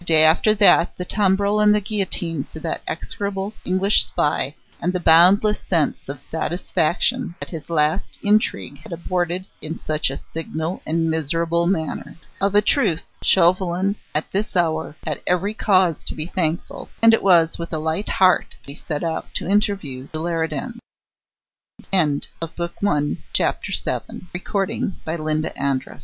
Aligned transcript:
The 0.01 0.05
day 0.05 0.23
after 0.23 0.55
that, 0.55 0.97
the 0.97 1.05
tumbril 1.05 1.59
and 1.59 1.75
the 1.75 1.79
guillotine 1.79 2.45
for 2.45 2.57
that 2.61 2.81
execrable 2.87 3.53
English 3.63 4.03
spy, 4.03 4.55
and 4.81 4.93
the 4.93 4.99
boundless 4.99 5.59
sense 5.61 6.09
of 6.09 6.21
satisfaction 6.21 7.35
that 7.39 7.51
his 7.51 7.69
last 7.69 8.17
intrigue 8.23 8.79
had 8.79 8.93
aborted 8.93 9.45
in 9.61 9.77
such 9.85 10.09
a 10.09 10.17
signal 10.17 10.81
and 10.87 11.07
miserable 11.11 11.67
manner. 11.67 12.15
Of 12.41 12.55
a 12.55 12.63
truth 12.63 13.03
Chauvelin 13.21 13.95
at 14.15 14.31
this 14.31 14.55
hour 14.55 14.95
had 15.05 15.21
every 15.27 15.53
cause 15.53 16.03
to 16.05 16.15
be 16.15 16.25
thankful, 16.25 16.89
and 17.03 17.13
it 17.13 17.21
was 17.21 17.59
with 17.59 17.71
a 17.71 17.77
light 17.77 18.09
heart 18.09 18.53
that 18.59 18.67
he 18.71 18.73
set 18.73 19.03
out 19.03 19.27
to 19.35 19.47
interview 19.47 20.07
the 20.11 20.17
Leridans. 20.19 20.79
VIII 21.91 22.21
The 22.39 22.47
Leridans, 22.49 23.17
anxious, 23.35 23.83
obsequious, 24.33 24.95
terrified, 25.05 25.85
were 25.85 25.97